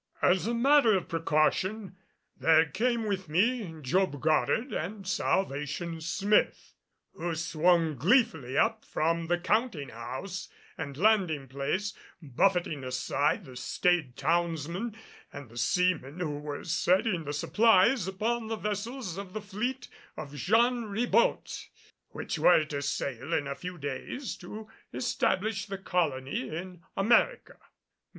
As 0.23 0.47
a 0.47 0.55
matter 0.55 0.97
of 0.97 1.07
precaution 1.07 1.95
there 2.35 2.65
came 2.65 3.05
with 3.05 3.29
me 3.29 3.71
Job 3.83 4.19
Goddard 4.19 4.73
and 4.73 5.07
Salvation 5.07 6.01
Smith 6.01 6.73
who 7.13 7.35
swung 7.35 7.95
gleefully 7.97 8.57
up 8.57 8.83
from 8.83 9.27
the 9.27 9.37
counting 9.37 9.89
house 9.89 10.49
and 10.75 10.97
landing 10.97 11.47
place, 11.47 11.93
buffeting 12.19 12.83
aside 12.83 13.45
the 13.45 13.55
staid 13.55 14.17
townsmen 14.17 14.95
and 15.31 15.49
the 15.49 15.57
seamen 15.59 16.19
who 16.19 16.39
were 16.39 16.63
setting 16.63 17.23
the 17.25 17.31
supplies 17.31 18.07
upon 18.07 18.47
the 18.47 18.55
vessels 18.55 19.19
of 19.19 19.33
the 19.33 19.39
fleet 19.41 19.87
of 20.17 20.33
Jean 20.33 20.85
Ribault 20.85 21.67
which 22.09 22.39
were 22.39 22.65
to 22.65 22.81
sail 22.81 23.35
in 23.35 23.45
a 23.45 23.53
few 23.53 23.77
days 23.77 24.35
to 24.37 24.67
establish 24.91 25.67
the 25.67 25.77
colony 25.77 26.49
in 26.49 26.81
America. 26.97 27.57